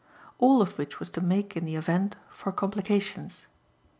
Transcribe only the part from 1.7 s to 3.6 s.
event for complications.